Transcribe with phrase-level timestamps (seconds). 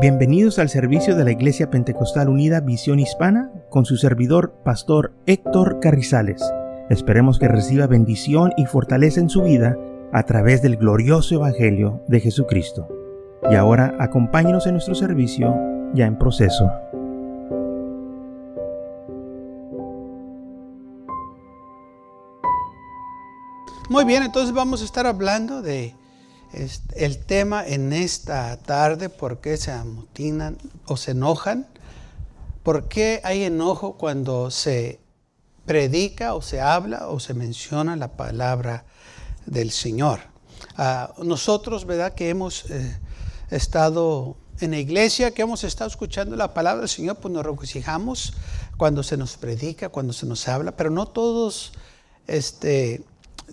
[0.00, 5.80] Bienvenidos al servicio de la Iglesia Pentecostal Unida Visión Hispana con su servidor, Pastor Héctor
[5.80, 6.40] Carrizales.
[6.88, 9.76] Esperemos que reciba bendición y fortaleza en su vida
[10.12, 12.86] a través del glorioso Evangelio de Jesucristo.
[13.50, 15.56] Y ahora acompáñenos en nuestro servicio
[15.94, 16.70] ya en proceso.
[23.88, 25.97] Muy bien, entonces vamos a estar hablando de
[26.52, 31.66] el tema en esta tarde, por qué se amotinan o se enojan,
[32.62, 35.00] por qué hay enojo cuando se
[35.66, 38.84] predica o se habla o se menciona la palabra
[39.46, 40.20] del Señor.
[40.76, 42.14] Ah, nosotros, ¿verdad?
[42.14, 42.98] Que hemos eh,
[43.50, 48.34] estado en la iglesia, que hemos estado escuchando la palabra del Señor, pues nos regocijamos
[48.76, 51.72] cuando se nos predica, cuando se nos habla, pero no todos
[52.26, 53.02] este,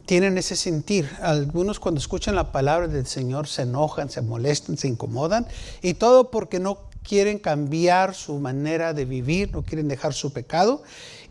[0.05, 1.09] tienen ese sentir.
[1.22, 5.48] Algunos cuando escuchan la palabra del Señor se enojan, se molestan, se incomodan
[5.81, 10.84] y todo porque no quieren cambiar su manera de vivir, no quieren dejar su pecado.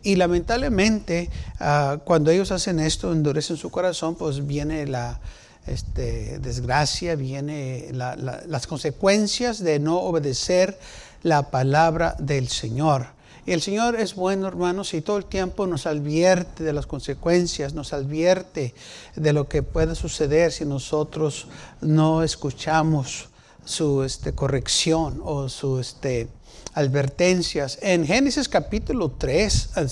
[0.03, 5.19] Y lamentablemente ah, cuando ellos hacen esto, endurecen su corazón, pues viene la
[5.67, 10.77] este, desgracia, viene las consecuencias de no obedecer
[11.23, 13.14] la palabra del Señor.
[13.47, 17.73] Y el Señor es bueno, hermanos, y todo el tiempo nos advierte de las consecuencias,
[17.73, 18.73] nos advierte
[19.15, 21.47] de lo que puede suceder si nosotros
[21.79, 23.29] no escuchamos
[23.63, 26.27] su este, corrección o sus este,
[26.73, 27.77] advertencias.
[27.83, 29.85] En Génesis capítulo 3, ah,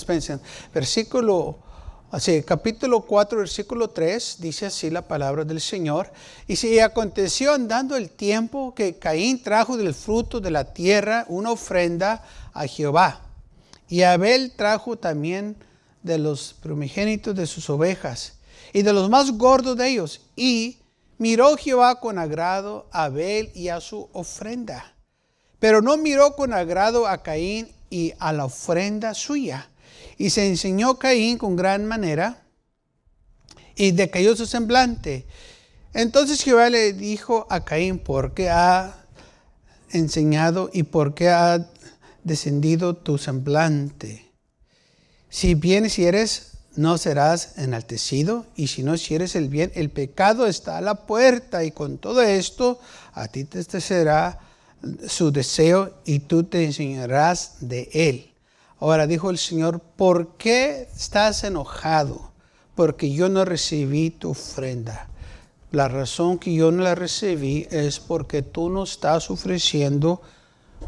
[0.74, 1.60] versículo
[2.10, 6.12] Así, capítulo 4, versículo 3, dice así la palabra del Señor.
[6.48, 11.50] Y si aconteció andando el tiempo que Caín trajo del fruto de la tierra una
[11.50, 13.33] ofrenda a Jehová.
[13.94, 15.56] Y Abel trajo también
[16.02, 18.40] de los primogénitos de sus ovejas
[18.74, 20.22] y de los más gordos de ellos.
[20.36, 20.80] Y
[21.20, 24.96] miró Jehová con agrado a Abel y a su ofrenda.
[25.60, 29.70] Pero no miró con agrado a Caín y a la ofrenda suya.
[30.18, 32.42] Y se enseñó Caín con gran manera
[33.76, 35.28] y decayó su semblante.
[35.94, 39.06] Entonces Jehová le dijo a Caín, ¿por qué ha
[39.92, 41.70] enseñado y por qué ha
[42.24, 44.32] descendido tu semblante.
[45.30, 50.78] Si bien eres, no serás enaltecido, y si no hicieres el bien, el pecado está
[50.78, 52.80] a la puerta, y con todo esto
[53.14, 54.40] a ti te será
[55.08, 58.34] su deseo, y tú te enseñarás de él.
[58.80, 62.34] Ahora dijo el Señor, ¿por qué estás enojado?
[62.76, 65.10] Porque yo no recibí tu ofrenda.
[65.72, 70.22] La razón que yo no la recibí es porque tú no estás ofreciendo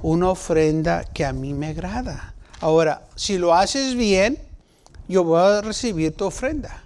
[0.02, 2.34] una ofrenda que a mí me agrada.
[2.62, 4.40] Ahora, si lo haces bien,
[5.08, 6.84] yo voy a recibir tu ofrenda.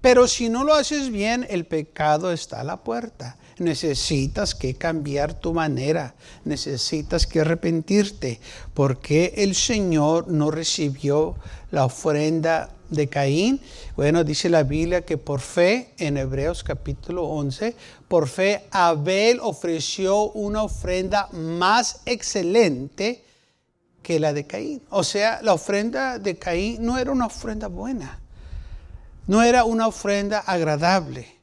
[0.00, 3.36] Pero si no lo haces bien, el pecado está a la puerta.
[3.58, 6.14] Necesitas que cambiar tu manera,
[6.44, 8.40] necesitas que arrepentirte,
[8.74, 11.36] porque el Señor no recibió
[11.70, 13.60] la ofrenda de Caín.
[13.96, 17.74] Bueno, dice la Biblia que por fe, en Hebreos capítulo 11,
[18.08, 23.24] por fe Abel ofreció una ofrenda más excelente
[24.02, 24.82] que la de Caín.
[24.90, 28.20] O sea, la ofrenda de Caín no era una ofrenda buena,
[29.26, 31.41] no era una ofrenda agradable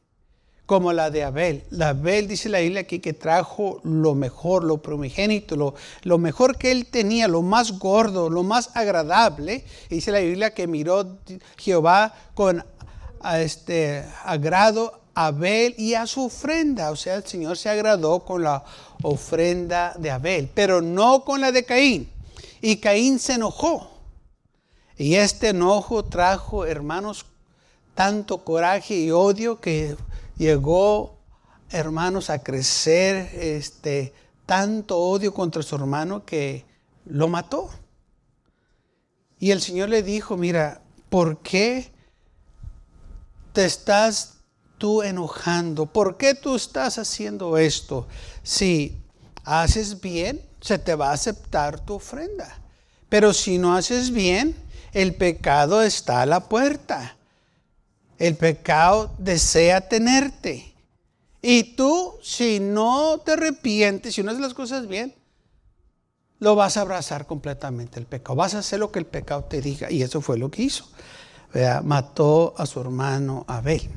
[0.70, 1.64] como la de Abel.
[1.72, 6.72] La Abel dice la Biblia aquí que trajo lo mejor, lo primogénito, lo, mejor que
[6.72, 9.64] él tenía, lo más gordo, lo más agradable.
[9.90, 11.18] dice la Biblia que miró
[11.58, 12.64] Jehová con
[13.34, 16.92] este agrado a Abel y a su ofrenda.
[16.92, 18.64] O sea, el Señor se agradó con la
[19.02, 22.12] ofrenda de Abel, pero no con la de Caín.
[22.62, 23.90] Y Caín se enojó.
[25.00, 27.26] Y este enojo trajo, hermanos,
[27.96, 29.98] tanto coraje y odio que
[30.40, 31.20] llegó,
[31.70, 34.14] hermanos, a crecer este,
[34.48, 36.66] tanto odio contra su hermano que
[37.06, 37.70] lo mató.
[39.38, 41.94] Y el Señor le dijo, mira, ¿por qué
[43.54, 44.40] te estás
[44.78, 45.86] tú enojando?
[45.86, 48.08] ¿Por qué tú estás haciendo esto?
[48.42, 49.04] Si
[49.44, 52.62] haces bien, se te va a aceptar tu ofrenda.
[53.08, 54.56] Pero si no haces bien,
[54.94, 57.19] el pecado está a la puerta.
[58.20, 60.74] El pecado desea tenerte.
[61.42, 65.16] Y tú, si no te arrepientes, si no haces las cosas bien,
[66.40, 68.36] lo vas a abrazar completamente el pecado.
[68.36, 69.90] Vas a hacer lo que el pecado te diga.
[69.90, 70.90] Y eso fue lo que hizo.
[71.84, 73.90] Mató a su hermano Abel.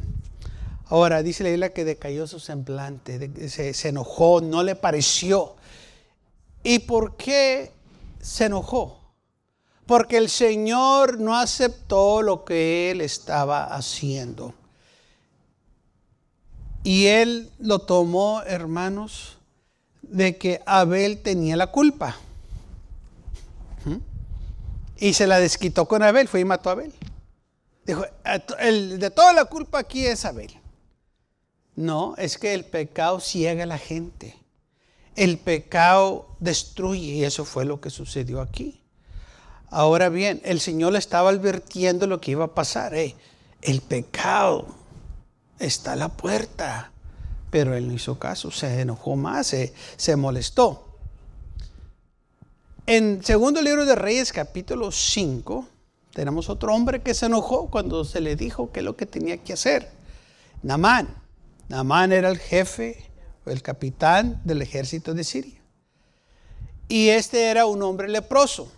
[0.87, 5.57] Ahora dice la Biblia que decayó su semblante, se, se enojó, no le pareció.
[6.63, 7.73] ¿Y por qué
[8.21, 9.02] se enojó?
[9.87, 14.55] Porque el Señor no aceptó lo que él estaba haciendo.
[16.85, 19.39] Y él lo tomó, hermanos,
[20.03, 22.17] de que Abel tenía la culpa.
[24.97, 26.93] Y se la desquitó con Abel, fue y mató a Abel.
[27.85, 28.05] Dijo,
[28.61, 30.57] el de toda la culpa aquí es Abel.
[31.75, 34.37] No, es que el pecado ciega a la gente.
[35.17, 38.82] El pecado destruye y eso fue lo que sucedió aquí.
[39.73, 42.95] Ahora bien, el Señor le estaba advirtiendo lo que iba a pasar.
[42.95, 43.17] Eh,
[43.63, 44.67] el pecado
[45.59, 46.93] está a la puerta.
[47.51, 50.99] Pero él no hizo caso, se enojó más, se, se molestó.
[52.85, 55.67] En segundo libro de Reyes, capítulo 5,
[56.13, 59.39] tenemos otro hombre que se enojó cuando se le dijo qué es lo que tenía
[59.39, 59.91] que hacer.
[60.63, 61.17] Namán.
[61.69, 63.11] Namán era el jefe,
[63.47, 65.63] el capitán del ejército de Siria.
[66.89, 68.71] Y este era un hombre leproso.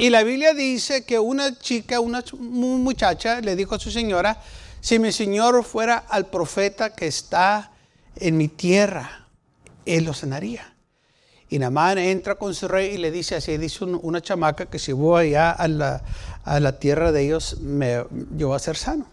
[0.00, 4.40] Y la Biblia dice que una chica, una muchacha, le dijo a su señora,
[4.80, 7.72] si mi señor fuera al profeta que está
[8.14, 9.26] en mi tierra,
[9.84, 10.72] él lo sanaría.
[11.50, 14.92] Y Namán entra con su rey y le dice así, dice una chamaca que si
[14.92, 15.66] voy allá a
[16.60, 18.04] la, tierra de ellos, me,
[18.36, 19.06] yo voy a ser sano.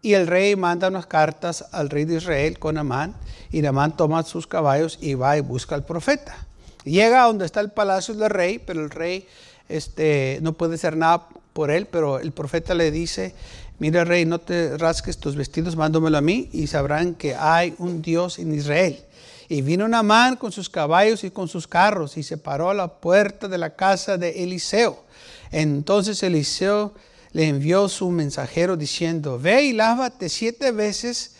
[0.00, 3.16] Y el rey manda unas cartas al rey de Israel con Amán.
[3.50, 6.36] Y Amán toma sus caballos y va y busca al profeta.
[6.84, 9.26] Llega a donde está el palacio del rey, pero el rey
[9.68, 11.86] este, no puede hacer nada por él.
[11.86, 13.34] Pero el profeta le dice,
[13.78, 18.02] mira rey, no te rasques tus vestidos, mándamelo a mí y sabrán que hay un
[18.02, 19.04] Dios en Israel.
[19.48, 23.00] Y vino Namán con sus caballos y con sus carros y se paró a la
[23.00, 25.04] puerta de la casa de Eliseo.
[25.50, 26.92] Entonces Eliseo
[27.32, 31.36] le envió su mensajero diciendo, ve y lávate siete veces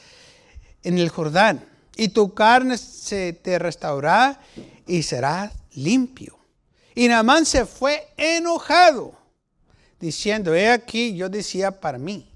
[0.83, 1.65] en el Jordán,
[1.97, 4.41] y tu carne se te restaurará
[4.87, 6.38] y será limpio.
[6.99, 9.13] Y Naamán se fue enojado,
[10.01, 12.29] diciendo, he aquí, yo decía para mí,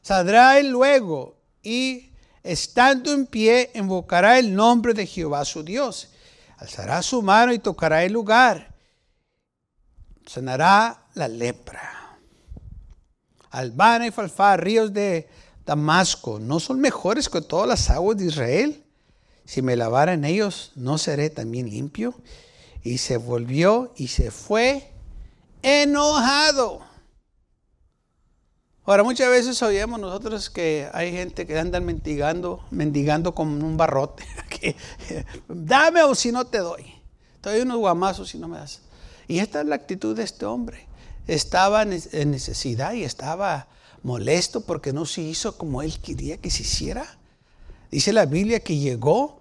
[0.00, 2.12] saldrá él luego y
[2.44, 6.10] estando en pie invocará el nombre de Jehová su Dios,
[6.56, 8.72] alzará su mano y tocará el lugar,
[10.24, 12.16] sanará la lepra.
[13.50, 15.28] Albana y Falfá, ríos de
[15.64, 18.84] Damasco, ¿no son mejores que todas las aguas de Israel?
[19.44, 22.14] Si me lavara en ellos, ¿no seré también limpio?
[22.86, 24.90] Y se volvió y se fue
[25.62, 26.80] enojado.
[28.84, 34.24] Ahora, muchas veces oímos nosotros que hay gente que andan mendigando, mendigando como un barrote.
[35.48, 36.84] Dame o si no te doy.
[37.40, 38.82] Te doy unos guamazos si no me das.
[39.26, 40.86] Y esta es la actitud de este hombre
[41.26, 43.68] estaba en necesidad y estaba
[44.02, 47.18] molesto porque no se hizo como él quería que se hiciera.
[47.90, 49.40] Dice la Biblia que llegó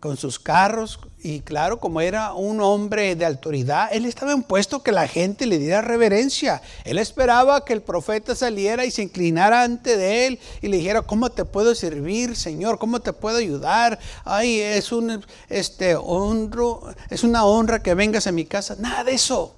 [0.00, 4.92] con sus carros y claro, como era un hombre de autoridad, él estaba impuesto que
[4.92, 6.62] la gente le diera reverencia.
[6.84, 11.30] Él esperaba que el profeta saliera y se inclinara ante él y le dijera, ¿cómo
[11.30, 12.78] te puedo servir, Señor?
[12.78, 13.98] ¿Cómo te puedo ayudar?
[14.24, 18.76] Ay, es, un, este, honro, es una honra que vengas a mi casa.
[18.78, 19.56] Nada de eso.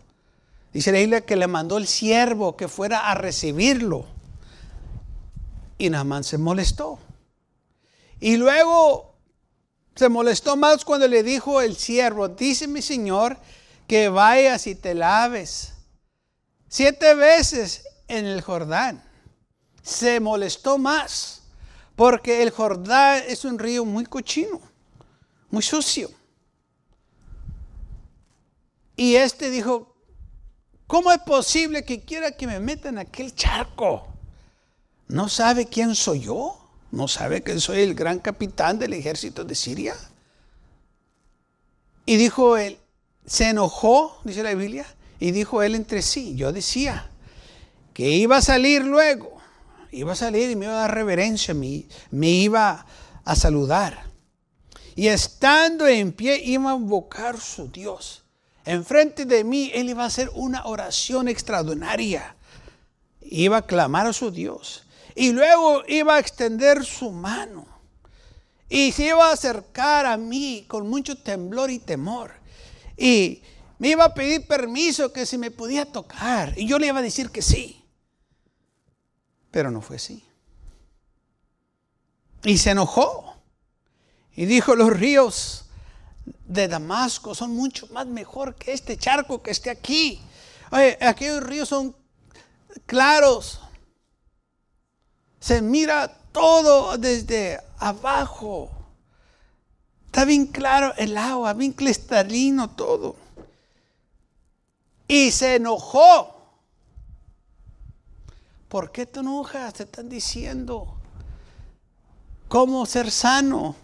[0.73, 4.07] Dice la Biblia que le mandó el siervo que fuera a recibirlo.
[5.77, 6.99] Y Naamán se molestó.
[8.21, 9.08] Y luego
[9.99, 13.37] se molestó más cuando le dijo el siervo, dice mi señor
[13.89, 15.73] que vayas y te laves
[16.69, 19.03] siete veces en el Jordán.
[19.83, 21.43] Se molestó más
[21.97, 24.61] porque el Jordán es un río muy cochino,
[25.51, 26.11] muy sucio.
[28.95, 29.97] Y este dijo,
[30.87, 34.07] ¿Cómo es posible que quiera que me meta en aquel charco?
[35.09, 36.68] ¿No sabe quién soy yo?
[36.91, 39.95] ¿No sabe que soy el gran capitán del ejército de Siria?
[42.07, 42.79] Y dijo él,
[43.27, 44.87] se enojó, dice la Biblia,
[45.21, 47.11] y dijo él entre sí, yo decía
[47.93, 49.37] que iba a salir luego,
[49.91, 51.87] iba a salir y me iba a dar reverencia, me,
[52.29, 52.87] iba
[53.25, 54.07] a saludar.
[54.95, 58.25] Y estando en pie iba a invocar su Dios
[58.69, 62.37] enfrente de mí, él iba a hacer una oración extraordinaria.
[63.23, 64.85] Iba a clamar a su Dios.
[65.19, 67.67] Y luego iba a extender su mano.
[68.69, 72.35] Y se iba a acercar a mí con mucho temblor y temor.
[72.97, 73.43] Y
[73.81, 76.57] me iba a pedir permiso que si me podía tocar.
[76.57, 77.85] Y yo le iba a decir que sí.
[79.51, 80.25] Pero no fue así.
[82.45, 83.35] Y se enojó.
[84.37, 85.65] Y dijo, los ríos
[86.47, 90.21] de Damasco son mucho más mejor que este charco que esté aquí.
[90.71, 91.97] Oye, aquellos ríos son
[92.87, 93.63] claros.
[95.41, 98.71] Se mira todo desde abajo.
[100.07, 103.17] Está bien claro el agua, bien cristalino todo.
[105.07, 106.35] Y se enojó.
[108.69, 109.75] ¿Por qué te enojas?
[109.75, 110.95] Te están diciendo
[112.49, 113.77] cómo ser sano.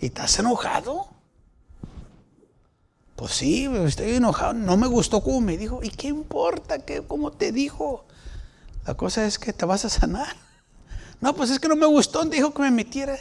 [0.00, 1.08] ¿Y estás enojado?
[3.14, 4.54] Pues sí, estoy enojado.
[4.54, 5.80] No me gustó como me dijo.
[5.82, 8.04] ¿Y qué importa que cómo te dijo?
[8.86, 10.36] La cosa es que te vas a sanar.
[11.20, 13.16] No, pues es que no me gustó donde dijo que me metiera.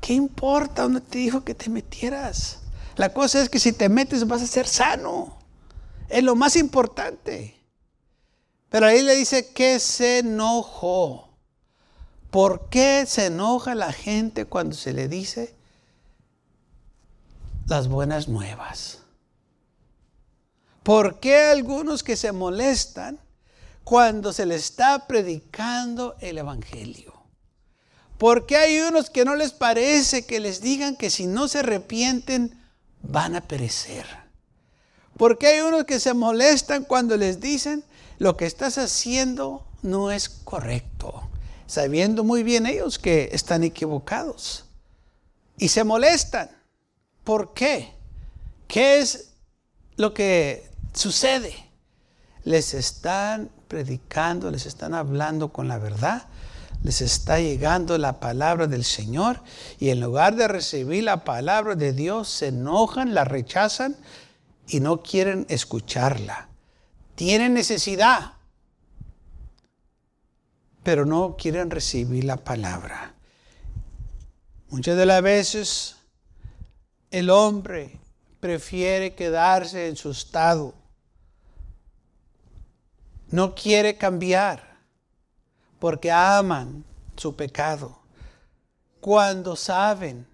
[0.00, 2.58] ¿Qué importa donde te dijo que te metieras?
[2.96, 5.38] La cosa es que si te metes vas a ser sano.
[6.08, 7.58] Es lo más importante.
[8.68, 11.28] Pero ahí le dice que se enojó.
[12.30, 15.54] ¿Por qué se enoja la gente cuando se le dice
[17.66, 18.98] las buenas nuevas?
[20.82, 23.18] ¿Por qué algunos que se molestan
[23.88, 27.14] cuando se le está predicando el Evangelio?
[28.18, 31.60] ¿Por qué hay unos que no les parece que les digan que si no se
[31.60, 32.60] arrepienten
[33.02, 34.04] van a perecer?
[35.16, 37.82] ¿Por qué hay unos que se molestan cuando les dicen
[38.18, 41.28] lo que estás haciendo no es correcto?
[41.68, 44.64] sabiendo muy bien ellos que están equivocados.
[45.58, 46.50] Y se molestan.
[47.22, 47.92] ¿Por qué?
[48.66, 49.34] ¿Qué es
[49.96, 51.54] lo que sucede?
[52.42, 56.24] Les están predicando, les están hablando con la verdad,
[56.82, 59.40] les está llegando la palabra del Señor
[59.78, 63.96] y en lugar de recibir la palabra de Dios se enojan, la rechazan
[64.66, 66.48] y no quieren escucharla.
[67.14, 68.38] Tienen necesidad
[70.88, 73.12] pero no quieren recibir la palabra.
[74.70, 75.96] Muchas de las veces
[77.10, 78.00] el hombre
[78.40, 80.72] prefiere quedarse en su estado.
[83.30, 84.78] No quiere cambiar
[85.78, 86.84] porque aman
[87.16, 87.98] su pecado.
[89.00, 90.26] Cuando saben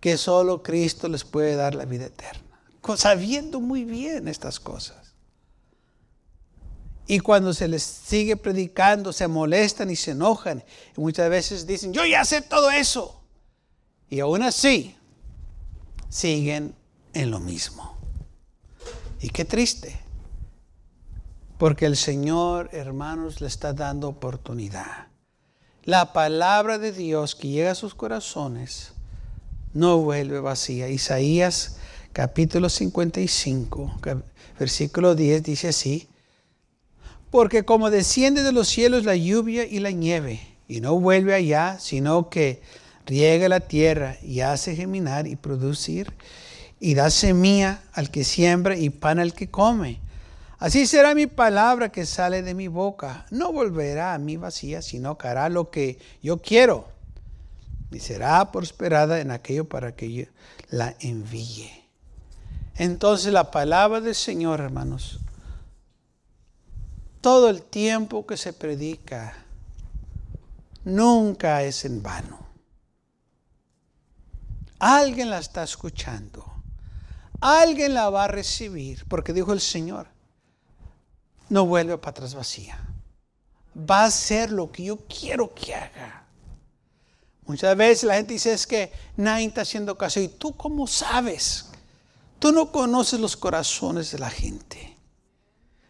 [0.00, 2.42] que solo Cristo les puede dar la vida eterna.
[2.96, 5.14] Sabiendo muy bien estas cosas.
[7.06, 10.62] Y cuando se les sigue predicando, se molestan y se enojan.
[10.96, 13.22] Y muchas veces dicen, yo ya sé todo eso.
[14.08, 14.96] Y aún así,
[16.08, 16.74] siguen
[17.12, 17.98] en lo mismo.
[19.20, 20.03] Y qué triste.
[21.58, 25.08] Porque el Señor, hermanos, le está dando oportunidad.
[25.84, 28.92] La palabra de Dios que llega a sus corazones
[29.72, 30.88] no vuelve vacía.
[30.88, 31.76] Isaías
[32.12, 34.00] capítulo 55,
[34.58, 36.08] versículo 10 dice así
[37.34, 41.78] porque como desciende de los cielos la lluvia y la nieve, y no vuelve allá,
[41.80, 42.62] sino que
[43.06, 46.12] riega la tierra y hace geminar y producir,
[46.78, 49.98] y da semilla al que siembra y pan al que come.
[50.64, 53.26] Así será mi palabra que sale de mi boca.
[53.30, 56.88] No volverá a mí vacía, sino que hará lo que yo quiero.
[57.90, 60.24] Y será prosperada en aquello para que yo
[60.70, 61.70] la envíe.
[62.76, 65.20] Entonces la palabra del Señor, hermanos,
[67.20, 69.36] todo el tiempo que se predica
[70.82, 72.38] nunca es en vano.
[74.78, 76.42] Alguien la está escuchando.
[77.42, 80.13] Alguien la va a recibir, porque dijo el Señor,
[81.48, 82.78] no vuelve para atrás vacía.
[83.78, 86.26] Va a hacer lo que yo quiero que haga.
[87.46, 90.20] Muchas veces la gente dice es que nadie está haciendo caso.
[90.20, 91.66] ¿Y tú cómo sabes?
[92.38, 94.96] Tú no conoces los corazones de la gente.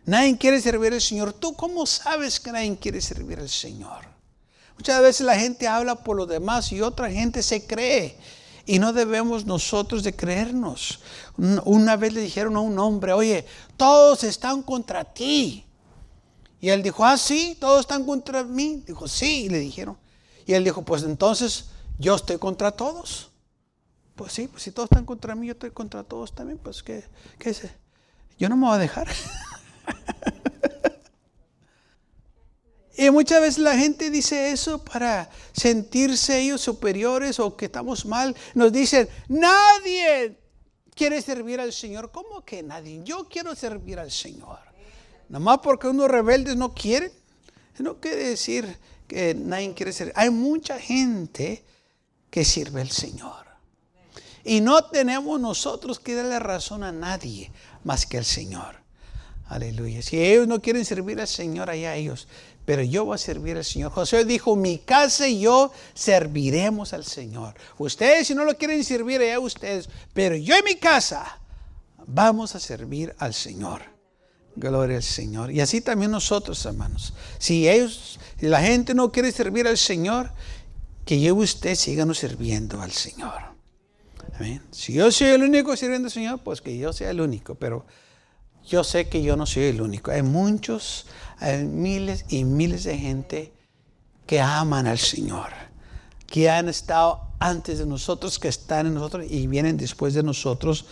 [0.06, 1.32] Nadie quiere servir al Señor.
[1.32, 4.04] ¿Tú cómo sabes que nadie quiere servir al Señor?
[4.76, 8.18] Muchas veces la gente habla por los demás y otra gente se cree.
[8.66, 11.00] Y no debemos nosotros de creernos.
[11.64, 13.44] Una vez le dijeron a un hombre, oye,
[13.76, 15.64] todos están contra ti.
[16.60, 18.82] Y él dijo, ah, sí, todos están contra mí.
[18.86, 19.98] Dijo, sí, y le dijeron.
[20.46, 21.66] Y él dijo, pues entonces
[21.98, 23.30] yo estoy contra todos.
[24.14, 26.58] Pues sí, pues si todos están contra mí, yo estoy contra todos también.
[26.58, 27.04] Pues qué,
[27.38, 27.62] qué es?
[28.38, 29.08] Yo no me voy a dejar.
[32.96, 38.36] y muchas veces la gente dice eso para sentirse ellos superiores o que estamos mal.
[38.54, 40.38] Nos dicen, nadie
[40.94, 42.12] quiere servir al Señor.
[42.12, 43.00] ¿Cómo que nadie?
[43.02, 44.58] Yo quiero servir al Señor.
[45.28, 47.10] Nada más porque unos rebeldes no quieren.
[47.78, 50.12] No quiere decir que nadie quiere servir.
[50.16, 51.64] Hay mucha gente
[52.30, 53.44] que sirve al Señor.
[54.44, 57.50] Y no tenemos nosotros que darle razón a nadie
[57.82, 58.83] más que al Señor.
[59.46, 60.02] Aleluya.
[60.02, 62.28] Si ellos no quieren servir al Señor, allá ellos.
[62.64, 63.92] Pero yo voy a servir al Señor.
[63.92, 67.54] José dijo, mi casa y yo serviremos al Señor.
[67.76, 69.88] Ustedes si no lo quieren servir, allá ustedes.
[70.14, 71.40] Pero yo y mi casa
[72.06, 73.82] vamos a servir al Señor.
[74.56, 75.50] Gloria al Señor.
[75.50, 77.12] Y así también nosotros, hermanos.
[77.38, 80.30] Si ellos, si la gente no quiere servir al Señor,
[81.04, 83.54] que yo y usted sigan sirviendo al Señor.
[84.36, 84.62] Amén.
[84.70, 87.56] Si yo soy el único sirviendo al Señor, pues que yo sea el único.
[87.56, 87.84] Pero
[88.66, 90.10] yo sé que yo no soy el único.
[90.10, 91.06] Hay muchos,
[91.38, 93.52] hay miles y miles de gente
[94.26, 95.48] que aman al Señor,
[96.26, 100.86] que han estado antes de nosotros, que están en nosotros y vienen después de nosotros,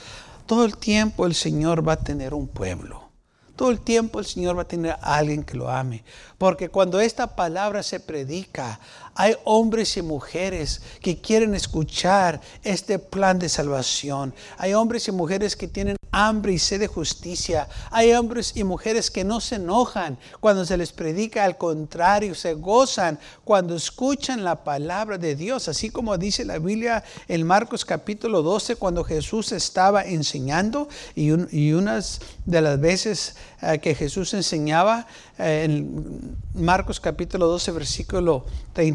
[0.46, 3.10] todo el tiempo el Señor va a tener un pueblo.
[3.56, 6.04] Todo el tiempo el Señor va a tener alguien que lo ame.
[6.38, 8.80] Porque cuando esta palabra se predica,
[9.14, 14.34] hay hombres y mujeres que quieren escuchar este plan de salvación.
[14.58, 17.68] Hay hombres y mujeres que tienen hambre y sed de justicia.
[17.90, 22.52] Hay hombres y mujeres que no se enojan cuando se les predica, al contrario, se
[22.54, 25.68] gozan cuando escuchan la palabra de Dios.
[25.68, 31.30] Así como dice la Biblia en Marcos capítulo 12, cuando Jesús estaba enseñando y,
[31.72, 35.06] unas de las veces eh, que Jesús enseñaba,
[35.38, 38.44] eh, en Marcos capítulo 12, versículo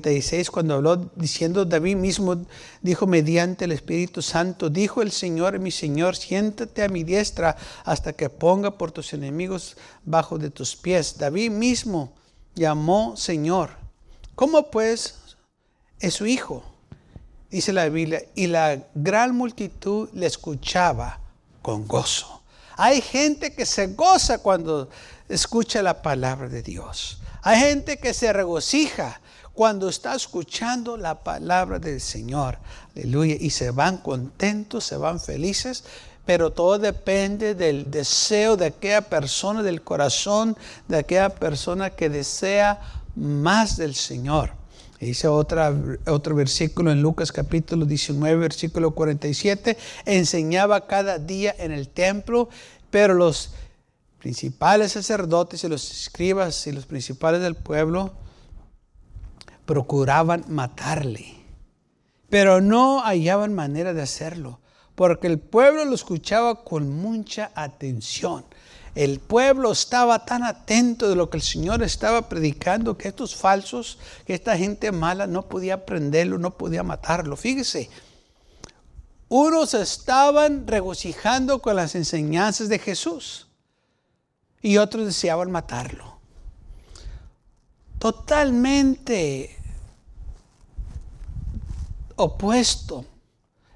[0.07, 2.37] 36, cuando habló diciendo, David mismo
[2.81, 8.13] dijo mediante el Espíritu Santo, dijo el Señor, mi Señor, siéntate a mi diestra hasta
[8.13, 11.17] que ponga por tus enemigos bajo de tus pies.
[11.17, 12.13] David mismo
[12.55, 13.71] llamó Señor.
[14.33, 15.15] ¿Cómo pues
[15.99, 16.63] es su hijo?
[17.51, 21.19] Dice la Biblia, y la gran multitud le escuchaba
[21.61, 22.43] con gozo.
[22.77, 24.89] Hay gente que se goza cuando
[25.27, 27.19] escucha la palabra de Dios.
[27.41, 29.19] Hay gente que se regocija
[29.57, 32.59] cuando está escuchando la palabra del Señor.
[32.95, 33.37] Aleluya.
[33.39, 35.83] Y se van contentos, se van felices.
[36.27, 40.55] Pero todo depende del deseo de aquella persona, del corazón
[40.87, 42.79] de aquella persona que desea
[43.15, 44.51] más del Señor.
[44.99, 45.73] Dice otra,
[46.05, 52.47] otro versículo en Lucas capítulo 19, versículo 47, enseñaba cada día en el templo,
[52.91, 53.53] pero los
[54.19, 58.13] principales sacerdotes y los escribas y los principales del pueblo
[59.67, 61.35] procuraban matarle,
[62.29, 64.59] pero no hallaban manera de hacerlo,
[64.95, 68.45] porque el pueblo lo escuchaba con mucha atención.
[68.95, 73.99] El pueblo estaba tan atento de lo que el Señor estaba predicando que estos falsos,
[74.25, 77.35] que esta gente mala no podía aprenderlo, no podía matarlo.
[77.35, 77.91] Fíjese,
[79.29, 83.47] unos estaban regocijando con las enseñanzas de Jesús
[84.61, 86.17] y otros deseaban matarlo.
[87.99, 89.56] Totalmente
[92.17, 93.05] opuesto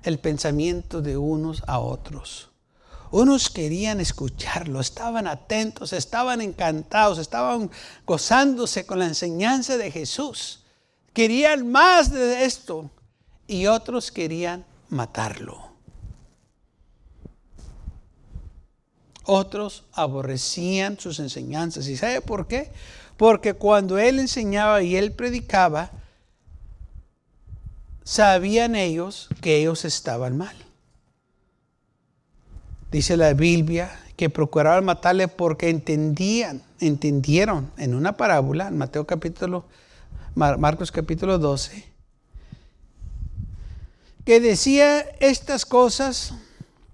[0.04, 2.50] el pensamiento de unos a otros.
[3.12, 7.70] Unos querían escucharlo, estaban atentos, estaban encantados, estaban
[8.06, 10.64] gozándose con la enseñanza de Jesús.
[11.14, 12.90] Querían más de esto
[13.48, 15.72] y otros querían matarlo.
[19.26, 21.88] Otros aborrecían sus enseñanzas.
[21.88, 22.72] ¿Y sabe por qué?
[23.18, 25.92] Porque cuando él enseñaba y él predicaba,
[28.04, 30.56] sabían ellos que ellos estaban mal.
[32.92, 39.66] Dice la Biblia que procuraban matarle porque entendían, entendieron en una parábola, en Mateo capítulo,
[40.36, 41.86] Marcos capítulo 12,
[44.26, 46.34] que decía estas cosas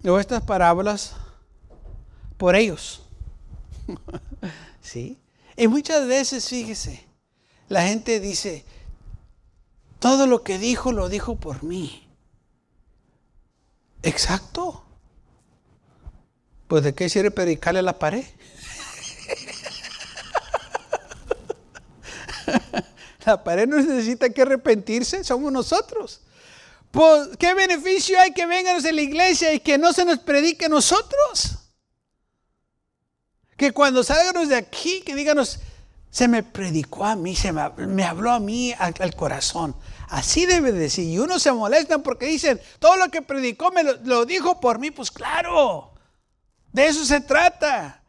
[0.05, 1.15] o estas parábolas
[2.37, 3.01] por ellos.
[4.81, 5.19] ¿Sí?
[5.57, 7.03] Y muchas veces, fíjese,
[7.67, 8.63] la gente dice,
[9.99, 12.07] todo lo que dijo lo dijo por mí.
[14.03, 14.83] Exacto.
[16.67, 18.25] Pues de qué sirve predicarle a la pared.
[23.25, 26.21] la pared no necesita que arrepentirse, somos nosotros.
[26.91, 30.65] Pues, ¿Qué beneficio hay que vengan a la iglesia y que no se nos predique
[30.65, 31.57] a nosotros?
[33.57, 35.59] Que cuando salganos de aquí, que díganos,
[36.09, 39.75] se me predicó a mí, se me, habló a mí al, corazón.
[40.09, 41.05] Así debe decir.
[41.05, 44.89] Y uno se molesta porque dicen, todo lo que predicó me lo, dijo por mí.
[44.89, 45.93] Pues claro,
[46.71, 48.01] de eso se trata.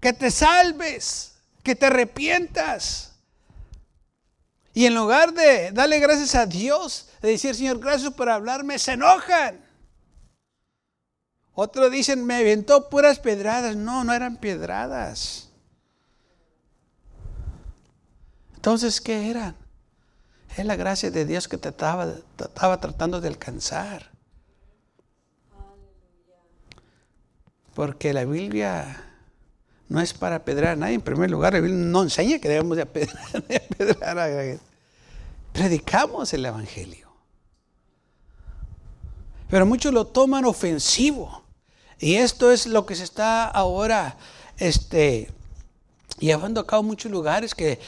[0.00, 3.12] Que te salves, que te arrepientas.
[4.74, 8.92] Y en lugar de darle gracias a Dios, de decir, Señor, gracias por hablarme, se
[8.92, 9.64] enojan.
[11.54, 13.76] Otros dicen, me aventó puras pedradas.
[13.76, 15.51] No, no eran pedradas.
[18.62, 19.56] Entonces, ¿qué eran?
[20.56, 24.12] Es la gracia de Dios que te estaba, estaba tratando de alcanzar.
[27.74, 29.04] Porque la Biblia
[29.88, 30.94] no es para pedrar a nadie.
[30.94, 34.60] En primer lugar, la Biblia no enseña que debemos de apedrear a nadie.
[35.52, 37.08] Predicamos el Evangelio.
[39.50, 41.42] Pero muchos lo toman ofensivo.
[41.98, 44.16] Y esto es lo que se está ahora
[44.56, 45.32] este,
[46.20, 47.80] llevando a cabo en muchos lugares que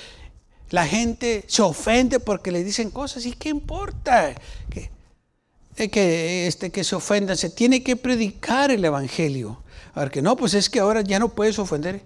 [0.75, 3.25] la gente se ofende porque le dicen cosas.
[3.27, 4.35] ¿Y qué importa?
[4.69, 7.37] Que, que, este, que se ofendan.
[7.37, 9.63] Se tiene que predicar el Evangelio.
[9.95, 12.03] A que no, pues es que ahora ya no puedes ofender.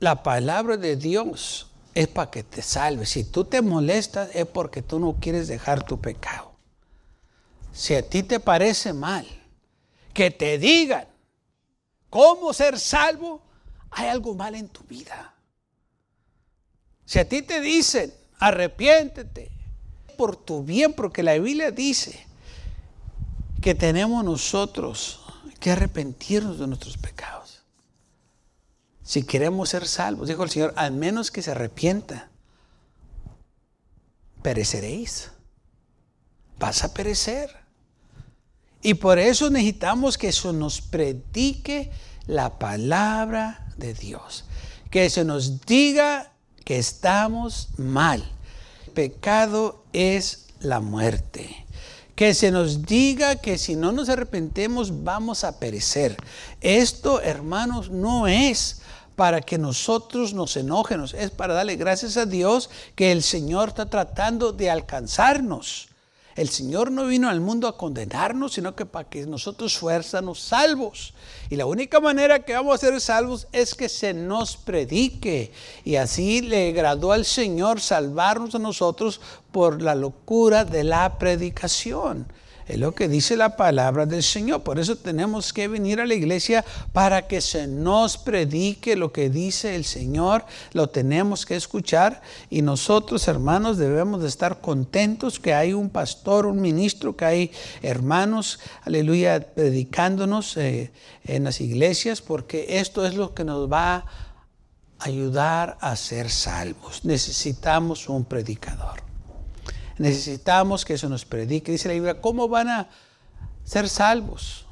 [0.00, 3.10] La palabra de Dios es para que te salves.
[3.10, 6.50] Si tú te molestas es porque tú no quieres dejar tu pecado.
[7.72, 9.24] Si a ti te parece mal
[10.12, 11.06] que te digan
[12.10, 13.42] cómo ser salvo,
[13.92, 15.37] hay algo mal en tu vida.
[17.08, 19.50] Si a ti te dicen, arrepiéntete
[20.18, 22.26] por tu bien, porque la Biblia dice
[23.62, 25.22] que tenemos nosotros
[25.58, 27.62] que arrepentirnos de nuestros pecados.
[29.02, 32.28] Si queremos ser salvos, dijo el Señor, al menos que se arrepienta,
[34.42, 35.30] pereceréis.
[36.58, 37.56] Vas a perecer.
[38.82, 41.90] Y por eso necesitamos que eso nos predique
[42.26, 44.44] la palabra de Dios.
[44.90, 46.34] Que se nos diga
[46.68, 48.22] que estamos mal.
[48.92, 51.64] pecado es la muerte
[52.14, 56.14] que se nos diga que si no nos arrepentemos vamos a perecer.
[56.60, 58.82] Esto, hermanos, no es
[59.16, 63.88] para que nosotros nos enojemos, es para darle gracias a Dios que el Señor está
[63.88, 65.87] tratando de alcanzarnos.
[66.38, 71.12] El Señor no vino al mundo a condenarnos, sino que para que nosotros fuéramos salvos.
[71.50, 75.50] Y la única manera que vamos a ser salvos es que se nos predique.
[75.84, 79.20] Y así le agradó al Señor salvarnos a nosotros
[79.50, 82.28] por la locura de la predicación.
[82.68, 84.62] Es lo que dice la palabra del Señor.
[84.62, 89.30] Por eso tenemos que venir a la iglesia para que se nos predique lo que
[89.30, 90.44] dice el Señor.
[90.72, 96.44] Lo tenemos que escuchar y nosotros, hermanos, debemos de estar contentos que hay un pastor,
[96.44, 100.92] un ministro, que hay hermanos, aleluya, predicándonos eh,
[101.24, 104.04] en las iglesias, porque esto es lo que nos va a
[104.98, 107.02] ayudar a ser salvos.
[107.06, 109.07] Necesitamos un predicador.
[109.98, 111.72] Necesitamos que eso nos predique.
[111.72, 112.88] Dice la Biblia, ¿cómo van a
[113.64, 114.66] ser salvos?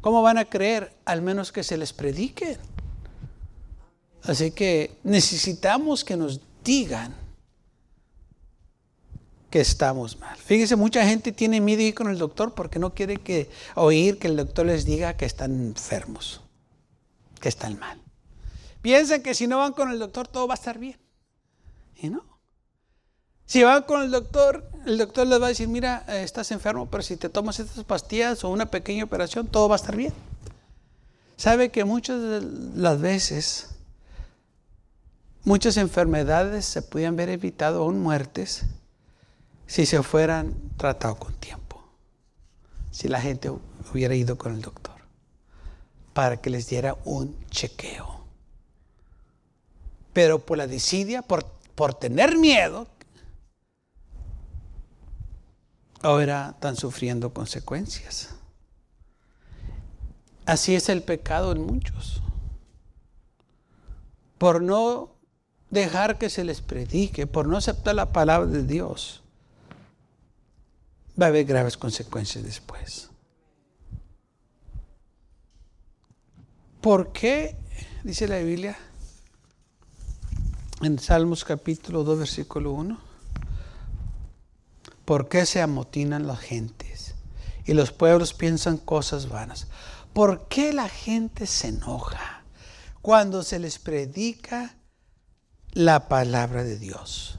[0.00, 0.94] ¿Cómo van a creer?
[1.04, 2.58] Al menos que se les predique.
[4.22, 7.14] Así que necesitamos que nos digan
[9.50, 10.36] que estamos mal.
[10.36, 14.28] Fíjese, mucha gente tiene miedo ir con el doctor porque no quiere que, oír que
[14.28, 16.42] el doctor les diga que están enfermos,
[17.40, 18.00] que están mal.
[18.82, 20.98] Piensan que si no van con el doctor todo va a estar bien.
[21.96, 22.27] Y no.
[23.48, 26.84] Si van con el doctor, el doctor les va a decir, mira, eh, estás enfermo,
[26.84, 30.12] pero si te tomas estas pastillas o una pequeña operación, todo va a estar bien.
[31.38, 32.42] Sabe que muchas de
[32.76, 33.70] las veces,
[35.44, 38.64] muchas enfermedades se podían haber evitado, aún muertes,
[39.66, 41.82] si se fueran tratado con tiempo.
[42.90, 43.50] Si la gente
[43.90, 44.96] hubiera ido con el doctor
[46.12, 48.26] para que les diera un chequeo.
[50.12, 52.86] Pero por la desidia, por, por tener miedo,
[56.02, 58.30] ahora están sufriendo consecuencias.
[60.46, 62.22] Así es el pecado en muchos.
[64.38, 65.14] Por no
[65.70, 69.22] dejar que se les predique, por no aceptar la palabra de Dios,
[71.20, 73.10] va a haber graves consecuencias después.
[76.80, 77.56] ¿Por qué,
[78.04, 78.78] dice la Biblia,
[80.80, 83.07] en Salmos capítulo 2, versículo 1?
[85.08, 87.14] ¿Por qué se amotinan las gentes?
[87.64, 89.66] Y los pueblos piensan cosas vanas.
[90.12, 92.44] ¿Por qué la gente se enoja
[93.00, 94.76] cuando se les predica
[95.72, 97.38] la palabra de Dios?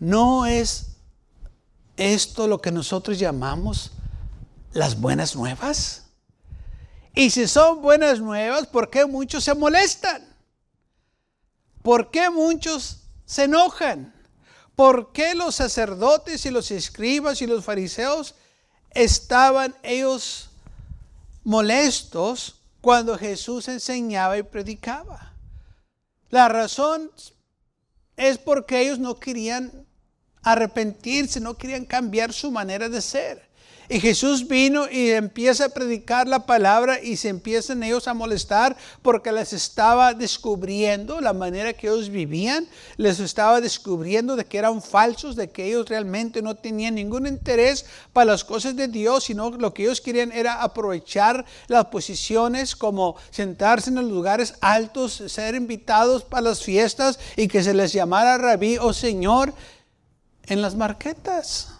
[0.00, 0.96] ¿No es
[1.96, 3.92] esto lo que nosotros llamamos
[4.72, 6.06] las buenas nuevas?
[7.14, 10.24] Y si son buenas nuevas, ¿por qué muchos se molestan?
[11.82, 14.19] ¿Por qué muchos se enojan?
[14.80, 18.34] ¿Por qué los sacerdotes y los escribas y los fariseos
[18.92, 20.48] estaban ellos
[21.44, 25.34] molestos cuando Jesús enseñaba y predicaba?
[26.30, 27.10] La razón
[28.16, 29.86] es porque ellos no querían
[30.42, 33.49] arrepentirse, no querían cambiar su manera de ser.
[33.92, 38.76] Y Jesús vino y empieza a predicar la palabra y se empiezan ellos a molestar
[39.02, 44.80] porque les estaba descubriendo la manera que ellos vivían, les estaba descubriendo de que eran
[44.80, 49.50] falsos, de que ellos realmente no tenían ningún interés para las cosas de Dios, sino
[49.50, 55.56] lo que ellos querían era aprovechar las posiciones como sentarse en los lugares altos, ser
[55.56, 59.52] invitados para las fiestas y que se les llamara rabí o señor
[60.46, 61.79] en las marquetas.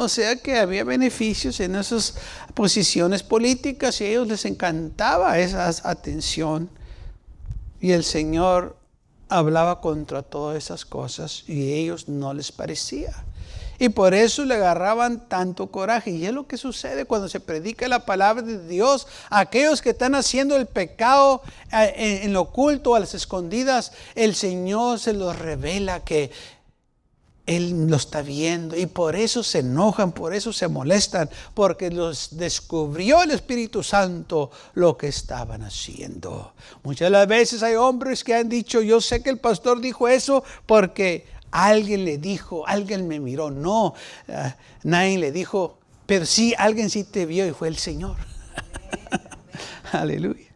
[0.00, 2.14] O sea que había beneficios en esas
[2.54, 6.70] posiciones políticas y a ellos les encantaba esa atención.
[7.82, 8.78] Y el Señor
[9.28, 13.12] hablaba contra todas esas cosas y a ellos no les parecía.
[13.78, 16.12] Y por eso le agarraban tanto coraje.
[16.12, 19.06] Y es lo que sucede cuando se predica la palabra de Dios.
[19.28, 24.98] Aquellos que están haciendo el pecado eh, en, lo oculto, a las escondidas, el Señor
[24.98, 26.30] se los revela que
[27.46, 28.76] Él lo está viendo.
[28.76, 34.50] Y por eso se enojan, por eso se molestan, porque los descubrió el Espíritu Santo
[34.74, 36.52] lo que estaban haciendo.
[36.82, 40.44] Muchas las veces hay hombres que han dicho, yo sé que el pastor dijo eso
[40.66, 43.50] porque Alguien le dijo, alguien me miró.
[43.50, 43.94] No,
[44.28, 48.16] eh, nadie le dijo, pero sí, alguien sí te vio y fue el Señor.
[49.92, 50.49] Aleluya.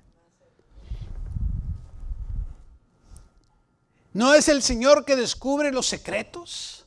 [4.14, 6.86] No es el Señor que descubre los secretos.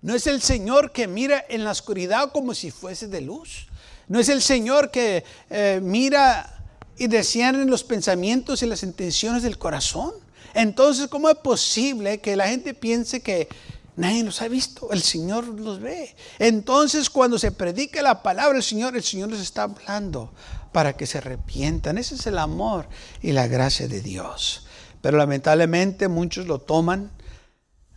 [0.00, 3.66] No es el Señor que mira en la oscuridad como si fuese de luz.
[4.06, 6.64] No es el Señor que eh, mira
[6.96, 10.12] y desciende los pensamientos y las intenciones del corazón.
[10.54, 13.48] Entonces, ¿cómo es posible que la gente piense que
[13.96, 14.92] nadie los ha visto?
[14.92, 16.14] El Señor los ve.
[16.38, 20.32] Entonces, cuando se predica la palabra del Señor, el Señor les está hablando
[20.70, 21.98] para que se arrepientan.
[21.98, 22.88] Ese es el amor
[23.20, 24.67] y la gracia de Dios.
[25.00, 27.10] Pero lamentablemente muchos lo toman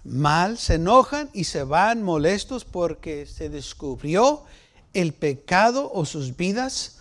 [0.04, 4.44] mal, se enojan y se van molestos porque se descubrió
[4.94, 6.98] el pecado o sus vidas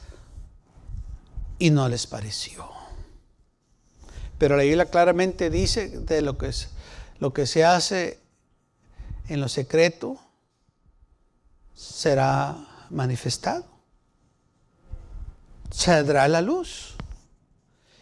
[1.58, 2.68] y no les pareció.
[4.38, 6.68] Pero la Biblia claramente dice de lo que, es,
[7.18, 8.18] lo que se hace
[9.28, 10.18] en lo secreto
[11.74, 12.56] será
[12.88, 13.66] manifestado.
[15.70, 16.96] Saldrá a la luz.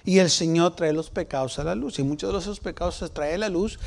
[0.09, 1.99] Y el Señor trae los pecados a la luz.
[1.99, 3.79] Y muchos de esos pecados se trae a la luz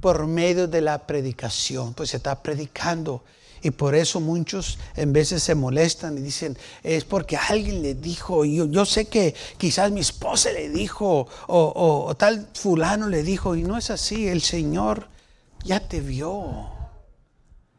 [0.00, 1.94] por medio de la predicación.
[1.94, 3.22] Pues se está predicando
[3.62, 8.44] y por eso muchos en veces se molestan y dicen, es porque alguien le dijo,
[8.44, 13.54] yo, yo sé que quizás mi esposa le dijo, o, o tal fulano le dijo,
[13.54, 15.06] y no es así, el Señor
[15.62, 16.68] ya te vio.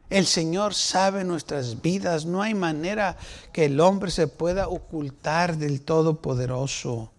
[0.08, 3.18] El Señor sabe nuestras vidas, no hay manera
[3.52, 7.11] que el hombre se pueda ocultar del Todopoderoso.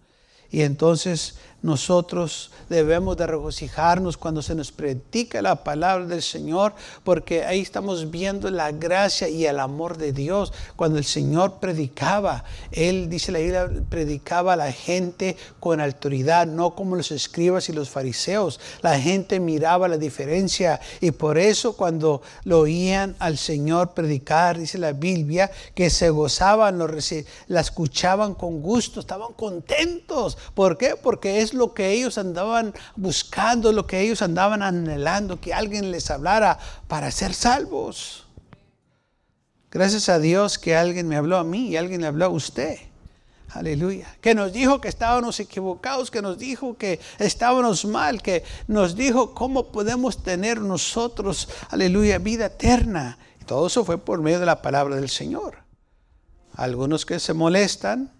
[0.54, 6.74] Y entonces nosotros debemos de regocijarnos cuando se nos predica la palabra del Señor,
[7.04, 10.52] porque ahí estamos viendo la gracia y el amor de Dios.
[10.76, 16.74] Cuando el Señor predicaba, Él, dice la Biblia, predicaba a la gente con autoridad, no
[16.74, 18.60] como los escribas y los fariseos.
[18.82, 24.76] La gente miraba la diferencia y por eso cuando lo oían al Señor predicar, dice
[24.76, 26.88] la Biblia, que se gozaban, lo,
[27.46, 30.36] la escuchaban con gusto, estaban contentos.
[30.52, 30.94] ¿Por qué?
[31.02, 36.10] Porque es lo que ellos andaban buscando, lo que ellos andaban anhelando, que alguien les
[36.10, 38.26] hablara para ser salvos.
[39.70, 42.78] Gracias a Dios que alguien me habló a mí y alguien le habló a usted.
[43.54, 44.16] Aleluya.
[44.20, 49.32] Que nos dijo que estábamos equivocados, que nos dijo que estábamos mal, que nos dijo
[49.32, 53.16] cómo podemos tener nosotros, aleluya, vida eterna.
[53.46, 55.58] Todo eso fue por medio de la palabra del Señor.
[56.54, 58.12] Algunos que se molestan,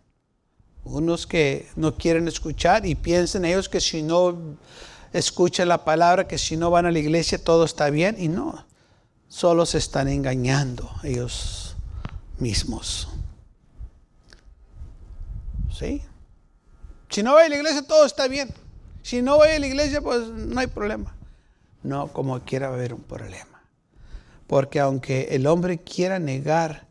[0.85, 4.57] unos que no quieren escuchar y piensan ellos que si no
[5.13, 8.17] escuchan la palabra, que si no van a la iglesia todo está bien.
[8.19, 8.67] Y no,
[9.29, 11.77] solo se están engañando ellos
[12.39, 13.09] mismos.
[15.73, 16.03] ¿Sí?
[17.09, 18.53] Si no va a la iglesia todo está bien.
[19.03, 21.15] Si no va a la iglesia pues no hay problema.
[21.83, 23.63] No, como quiera haber un problema.
[24.47, 26.87] Porque aunque el hombre quiera negar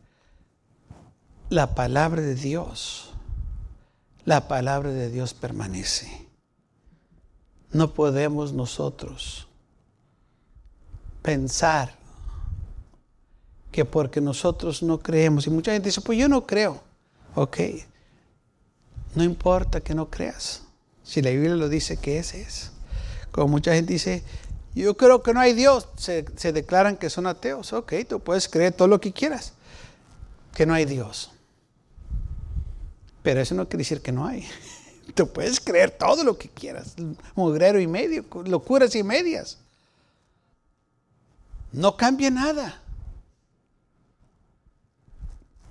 [1.50, 3.13] la palabra de Dios,
[4.24, 6.26] la palabra de Dios permanece.
[7.72, 9.48] No podemos nosotros
[11.22, 11.94] pensar
[13.72, 16.80] que porque nosotros no creemos, y mucha gente dice, pues yo no creo,
[17.34, 17.58] ok,
[19.16, 20.62] no importa que no creas,
[21.02, 22.70] si la Biblia lo dice que ese es.
[23.32, 24.22] Como mucha gente dice,
[24.74, 28.48] yo creo que no hay Dios, se, se declaran que son ateos, ok, tú puedes
[28.48, 29.54] creer todo lo que quieras,
[30.54, 31.32] que no hay Dios.
[33.24, 34.46] Pero eso no quiere decir que no hay.
[35.14, 36.94] Tú puedes creer todo lo que quieras,
[37.34, 39.58] mugrero y medio, locuras y medias.
[41.72, 42.82] No cambia nada.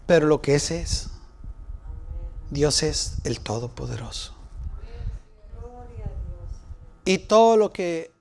[0.08, 1.10] Pero lo que es es,
[2.50, 4.34] Dios es el Todopoderoso.
[7.06, 8.12] Y todo lo que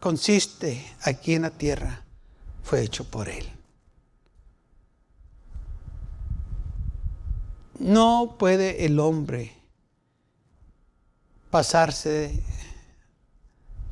[0.00, 2.04] consiste aquí en la tierra
[2.62, 3.57] fue hecho por Él.
[7.78, 9.52] No puede el hombre
[11.50, 12.42] pasarse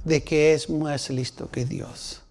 [0.04, 2.22] de que es más listo que Dios.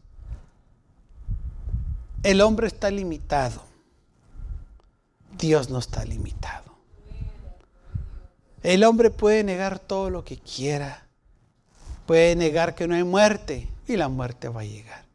[2.23, 3.63] El hombre está limitado.
[5.37, 6.75] Dios no está limitado.
[8.63, 11.05] El hombre puede negar todo lo que quiera.
[12.05, 15.05] Puede negar que no hay muerte y la muerte va a llegar.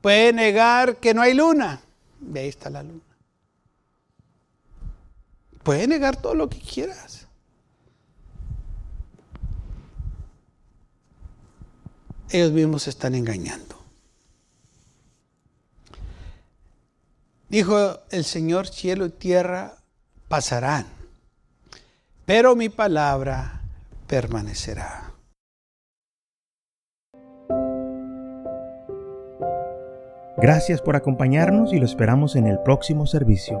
[0.00, 1.80] Puede negar que no hay luna.
[2.32, 3.09] Y ahí está la luna.
[5.62, 7.26] Puede negar todo lo que quieras.
[12.30, 13.76] Ellos mismos se están engañando.
[17.48, 19.74] Dijo el Señor, cielo y tierra
[20.28, 20.86] pasarán,
[22.24, 23.62] pero mi palabra
[24.06, 25.12] permanecerá.
[30.36, 33.60] Gracias por acompañarnos y lo esperamos en el próximo servicio.